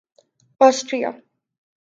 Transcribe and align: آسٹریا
آسٹریا 0.61 1.11